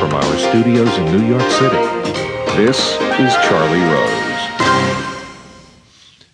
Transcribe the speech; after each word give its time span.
studios 0.00 0.96
in 0.96 1.04
New 1.12 1.26
York 1.28 1.50
City. 1.50 1.76
This 2.56 2.78
is 3.20 3.34
Charlie 3.46 3.80
Rose. 3.80 4.20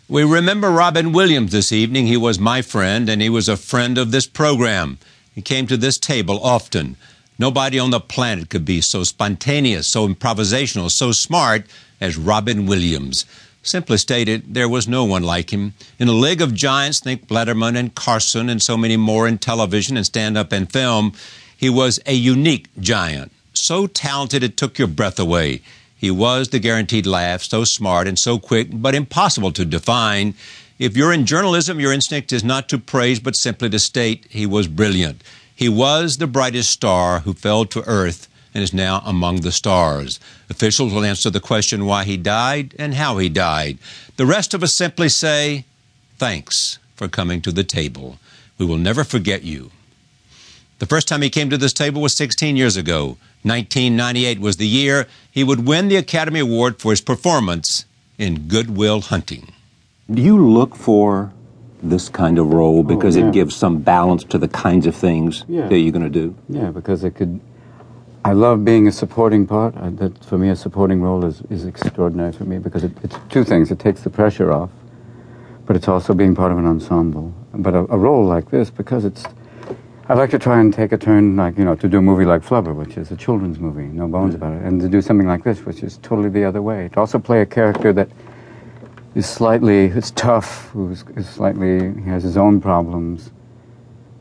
We 0.08 0.22
remember 0.22 0.70
Robin 0.70 1.12
Williams 1.12 1.50
this 1.50 1.72
evening. 1.72 2.06
He 2.06 2.16
was 2.16 2.38
my 2.38 2.62
friend, 2.62 3.08
and 3.08 3.20
he 3.20 3.28
was 3.28 3.48
a 3.48 3.56
friend 3.56 3.98
of 3.98 4.12
this 4.12 4.26
program. 4.26 4.98
He 5.34 5.42
came 5.42 5.66
to 5.66 5.76
this 5.76 5.98
table 5.98 6.38
often. 6.42 6.96
Nobody 7.38 7.78
on 7.78 7.90
the 7.90 8.00
planet 8.00 8.50
could 8.50 8.64
be 8.64 8.80
so 8.80 9.02
spontaneous, 9.02 9.88
so 9.88 10.06
improvisational, 10.06 10.90
so 10.90 11.10
smart 11.10 11.66
as 12.00 12.16
Robin 12.16 12.66
Williams. 12.66 13.26
Simply 13.62 13.98
stated, 13.98 14.54
there 14.54 14.68
was 14.68 14.86
no 14.86 15.04
one 15.04 15.24
like 15.24 15.52
him. 15.52 15.74
In 15.98 16.06
a 16.06 16.12
league 16.12 16.40
of 16.40 16.54
giants, 16.54 17.00
think 17.00 17.26
Letterman 17.26 17.76
and 17.76 17.94
Carson 17.94 18.48
and 18.48 18.62
so 18.62 18.76
many 18.76 18.96
more 18.96 19.26
in 19.26 19.38
television 19.38 19.96
and 19.96 20.06
stand 20.06 20.38
up 20.38 20.52
and 20.52 20.70
film, 20.72 21.12
he 21.56 21.68
was 21.68 21.98
a 22.06 22.14
unique 22.14 22.68
giant. 22.78 23.32
So 23.66 23.88
talented 23.88 24.44
it 24.44 24.56
took 24.56 24.78
your 24.78 24.86
breath 24.86 25.18
away. 25.18 25.60
He 25.96 26.08
was 26.08 26.50
the 26.50 26.60
guaranteed 26.60 27.04
laugh, 27.04 27.42
so 27.42 27.64
smart 27.64 28.06
and 28.06 28.16
so 28.16 28.38
quick, 28.38 28.68
but 28.70 28.94
impossible 28.94 29.50
to 29.50 29.64
define. 29.64 30.34
If 30.78 30.96
you're 30.96 31.12
in 31.12 31.26
journalism, 31.26 31.80
your 31.80 31.92
instinct 31.92 32.32
is 32.32 32.44
not 32.44 32.68
to 32.68 32.78
praise, 32.78 33.18
but 33.18 33.34
simply 33.34 33.68
to 33.70 33.80
state 33.80 34.24
he 34.30 34.46
was 34.46 34.68
brilliant. 34.68 35.20
He 35.52 35.68
was 35.68 36.18
the 36.18 36.28
brightest 36.28 36.70
star 36.70 37.18
who 37.18 37.32
fell 37.32 37.64
to 37.64 37.82
earth 37.88 38.28
and 38.54 38.62
is 38.62 38.72
now 38.72 39.02
among 39.04 39.40
the 39.40 39.50
stars. 39.50 40.20
Officials 40.48 40.92
will 40.92 41.04
answer 41.04 41.28
the 41.28 41.40
question 41.40 41.86
why 41.86 42.04
he 42.04 42.16
died 42.16 42.72
and 42.78 42.94
how 42.94 43.18
he 43.18 43.28
died. 43.28 43.78
The 44.16 44.26
rest 44.26 44.54
of 44.54 44.62
us 44.62 44.74
simply 44.74 45.08
say, 45.08 45.64
thanks 46.18 46.78
for 46.94 47.08
coming 47.08 47.40
to 47.40 47.50
the 47.50 47.64
table. 47.64 48.20
We 48.58 48.64
will 48.64 48.78
never 48.78 49.02
forget 49.02 49.42
you. 49.42 49.72
The 50.78 50.86
first 50.86 51.08
time 51.08 51.22
he 51.22 51.30
came 51.30 51.48
to 51.48 51.56
this 51.56 51.72
table 51.72 52.02
was 52.02 52.14
16 52.14 52.54
years 52.56 52.76
ago. 52.76 53.16
1998 53.44 54.40
was 54.40 54.58
the 54.58 54.66
year 54.66 55.06
he 55.30 55.42
would 55.42 55.66
win 55.66 55.88
the 55.88 55.96
Academy 55.96 56.40
Award 56.40 56.80
for 56.80 56.90
his 56.90 57.00
performance 57.00 57.86
in 58.18 58.46
Good 58.48 58.76
Will 58.76 59.00
Hunting. 59.00 59.52
Do 60.10 60.20
you 60.20 60.38
look 60.38 60.76
for 60.76 61.32
this 61.82 62.08
kind 62.08 62.38
of 62.38 62.52
role 62.52 62.80
oh, 62.80 62.82
because 62.82 63.16
oh, 63.16 63.20
yeah. 63.20 63.28
it 63.28 63.32
gives 63.32 63.56
some 63.56 63.78
balance 63.78 64.24
to 64.24 64.38
the 64.38 64.48
kinds 64.48 64.86
of 64.86 64.94
things 64.94 65.44
Yeah. 65.48 65.68
that 65.68 65.78
you're 65.78 65.92
going 65.92 66.04
to 66.04 66.10
do? 66.10 66.34
Yeah, 66.48 66.70
because 66.70 67.04
it 67.04 67.14
could. 67.14 67.40
I 68.24 68.32
love 68.32 68.64
being 68.64 68.86
a 68.88 68.92
supporting 68.92 69.46
part. 69.46 69.76
I, 69.76 69.90
that 69.90 70.24
for 70.24 70.36
me, 70.36 70.48
a 70.50 70.56
supporting 70.56 71.00
role 71.00 71.24
is, 71.24 71.42
is 71.48 71.64
extraordinary 71.64 72.32
for 72.32 72.44
me 72.44 72.58
because 72.58 72.84
it, 72.84 72.92
it's 73.02 73.16
two 73.30 73.44
things. 73.44 73.70
It 73.70 73.78
takes 73.78 74.02
the 74.02 74.10
pressure 74.10 74.52
off, 74.52 74.70
but 75.64 75.76
it's 75.76 75.88
also 75.88 76.12
being 76.12 76.34
part 76.34 76.52
of 76.52 76.58
an 76.58 76.66
ensemble. 76.66 77.32
But 77.54 77.74
a, 77.74 77.78
a 77.90 77.96
role 77.96 78.26
like 78.26 78.50
this, 78.50 78.68
because 78.68 79.04
it's, 79.04 79.24
I 80.08 80.14
like 80.14 80.30
to 80.30 80.38
try 80.38 80.60
and 80.60 80.72
take 80.72 80.92
a 80.92 80.98
turn, 80.98 81.34
like 81.34 81.58
you 81.58 81.64
know, 81.64 81.74
to 81.74 81.88
do 81.88 81.98
a 81.98 82.02
movie 82.02 82.24
like 82.24 82.42
Flubber, 82.42 82.72
which 82.72 82.96
is 82.96 83.10
a 83.10 83.16
children's 83.16 83.58
movie, 83.58 83.86
no 83.86 84.06
bones 84.06 84.34
mm. 84.34 84.36
about 84.36 84.52
it, 84.52 84.62
and 84.62 84.80
to 84.80 84.88
do 84.88 85.02
something 85.02 85.26
like 85.26 85.42
this, 85.42 85.66
which 85.66 85.82
is 85.82 85.98
totally 85.98 86.28
the 86.28 86.44
other 86.44 86.62
way. 86.62 86.88
To 86.92 87.00
also 87.00 87.18
play 87.18 87.40
a 87.40 87.46
character 87.46 87.92
that 87.92 88.08
is 89.16 89.28
slightly, 89.28 89.86
is 89.86 90.12
tough, 90.12 90.68
who's 90.68 91.02
is 91.16 91.28
slightly, 91.28 91.92
he 92.04 92.08
has 92.08 92.22
his 92.22 92.36
own 92.36 92.60
problems. 92.60 93.32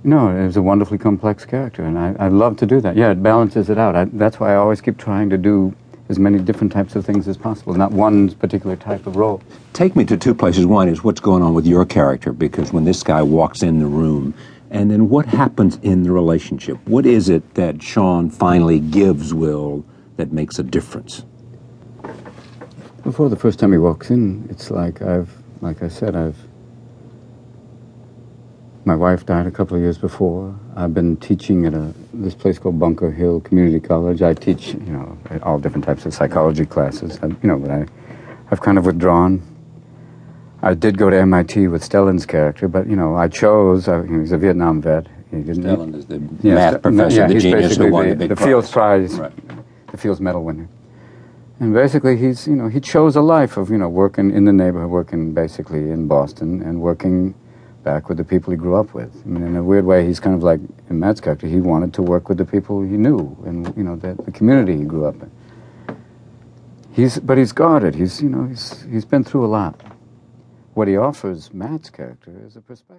No, 0.04 0.30
it 0.30 0.44
was 0.44 0.58
a 0.58 0.62
wonderfully 0.62 0.98
complex 0.98 1.46
character, 1.46 1.84
and 1.84 2.00
I, 2.00 2.16
I 2.18 2.28
love 2.30 2.58
to 2.58 2.66
do 2.66 2.82
that. 2.82 2.96
Yeah, 2.96 3.12
it 3.12 3.22
balances 3.22 3.70
it 3.70 3.78
out. 3.78 3.96
I, 3.96 4.06
that's 4.06 4.40
why 4.40 4.54
I 4.54 4.56
always 4.56 4.82
keep 4.82 4.98
trying 4.98 5.30
to 5.30 5.38
do 5.38 5.76
as 6.10 6.18
many 6.18 6.40
different 6.40 6.74
types 6.74 6.96
of 6.96 7.06
things 7.06 7.28
as 7.28 7.38
possible, 7.38 7.76
not 7.76 7.92
one 7.92 8.32
particular 8.32 8.76
type 8.76 9.06
of 9.06 9.18
role. 9.18 9.42
Take 9.74 9.96
me 9.96 10.06
to 10.06 10.18
two 10.18 10.34
places. 10.34 10.66
One 10.66 10.90
is 10.90 11.04
what's 11.04 11.20
going 11.20 11.44
on 11.44 11.54
with 11.54 11.68
your 11.68 11.86
character, 11.86 12.34
because 12.34 12.74
when 12.74 12.86
this 12.86 13.04
guy 13.04 13.22
walks 13.22 13.62
in 13.62 13.78
the 13.78 13.86
room, 13.86 14.34
and 14.76 14.92
then 14.92 15.08
what 15.08 15.26
happens 15.26 15.80
in 15.84 16.04
the 16.04 16.12
relationship? 16.12 16.78
What 16.86 17.06
is 17.06 17.30
it 17.30 17.54
that 17.54 17.82
Sean 17.82 18.30
finally 18.30 18.82
gives 18.82 19.34
Will 19.34 19.86
that 20.18 20.34
makes 20.34 20.60
a 20.60 20.64
difference? 20.64 21.24
Before 23.02 23.30
the 23.30 23.38
first 23.38 23.58
time 23.58 23.72
he 23.72 23.78
walks 23.78 24.10
in, 24.10 24.46
it's 24.50 24.70
like 24.70 25.02
I've, 25.02 25.32
like 25.62 25.82
I 25.82 25.88
said, 25.88 26.14
I've. 26.14 26.38
My 28.84 28.96
wife 28.96 29.26
died 29.26 29.48
a 29.48 29.52
couple 29.52 29.78
of 29.78 29.82
years 29.82 29.98
before. 29.98 30.54
I've 30.76 30.94
been 30.94 31.16
teaching 31.18 31.66
at 31.66 31.74
a 31.74 31.94
this 32.14 32.36
place 32.36 32.60
called 32.60 32.78
Bunker 32.78 33.12
Hill 33.12 33.40
Community 33.40 33.80
College. 33.80 34.22
I 34.22 34.34
teach, 34.34 34.74
you 34.74 34.92
know, 34.92 35.18
all 35.42 35.58
different 35.58 35.86
types 35.86 36.06
of 36.06 36.14
psychology 36.14 36.66
classes. 36.66 37.18
I, 37.24 37.28
you 37.28 37.38
know, 37.44 37.58
but 37.58 37.72
I, 37.72 37.86
I've 38.52 38.60
kind 38.60 38.78
of 38.78 38.86
withdrawn. 38.86 39.42
I 40.66 40.74
did 40.74 40.98
go 40.98 41.12
to 41.12 41.16
MIT 41.18 41.68
with 41.68 41.88
Stellan's 41.88 42.26
character, 42.26 42.68
but 42.68 42.90
you 42.90 42.96
know, 42.96 43.16
I 43.16 43.28
chose. 43.28 43.88
I, 43.88 44.06
he's 44.08 44.32
a 44.32 44.38
Vietnam 44.38 44.82
vet. 44.82 45.06
He 45.30 45.38
didn't. 45.38 45.64
Stellan 45.64 45.94
is 45.96 46.08
the 46.08 46.16
Yeah, 46.42 46.56
math 46.56 46.72
St- 46.74 46.82
professor, 46.82 47.16
yeah, 47.18 47.28
the 47.28 47.40
genius 47.40 47.78
who 47.78 47.92
won 47.92 48.10
the, 48.10 48.16
the 48.16 48.28
big 48.30 48.40
Fields 48.40 48.72
prize. 48.72 49.16
Prize, 49.16 49.32
Right. 49.32 49.88
the 49.92 49.98
Fields 49.98 50.20
Medal 50.20 50.44
winner. 50.44 50.68
And 51.60 51.72
basically, 51.72 52.18
he's 52.18 52.48
you 52.48 52.56
know 52.56 52.68
he 52.68 52.80
chose 52.80 53.16
a 53.16 53.22
life 53.22 53.58
of 53.58 53.70
you 53.70 53.78
know 53.78 53.88
working 53.88 54.32
in 54.32 54.46
the 54.46 54.52
neighborhood, 54.54 54.90
working 54.90 55.34
basically 55.36 55.92
in 55.92 56.08
Boston, 56.08 56.64
and 56.64 56.82
working 56.82 57.36
back 57.84 58.10
with 58.10 58.18
the 58.18 58.24
people 58.24 58.50
he 58.50 58.58
grew 58.58 58.76
up 58.76 58.96
with. 58.96 59.16
I 59.24 59.30
mean, 59.30 59.44
in 59.44 59.56
a 59.56 59.64
weird 59.64 59.86
way, 59.86 60.04
he's 60.04 60.20
kind 60.20 60.36
of 60.36 60.42
like 60.42 60.60
in 60.90 61.00
Matt's 61.00 61.22
character. 61.22 61.46
He 61.46 61.62
wanted 61.62 61.94
to 61.94 62.02
work 62.02 62.28
with 62.28 62.40
the 62.40 62.46
people 62.46 62.82
he 62.82 62.98
knew, 62.98 63.38
and 63.46 63.72
you 63.78 63.84
know 63.84 63.96
the, 63.96 64.16
the 64.24 64.32
community 64.32 64.76
he 64.78 64.84
grew 64.84 65.06
up 65.06 65.16
in. 65.22 65.32
He's 66.92 67.20
but 67.20 67.38
he's 67.38 67.52
guarded. 67.52 67.94
He's 67.94 68.20
you 68.20 68.30
know 68.30 68.46
he's 68.48 68.82
he's 68.92 69.06
been 69.06 69.24
through 69.24 69.46
a 69.46 69.52
lot. 69.60 69.80
What 70.76 70.90
he 70.90 70.98
offers 70.98 71.54
Matt's 71.54 71.90
character 71.90 72.34
is 72.46 72.58
a 72.58 72.62
perspective. 72.62 72.88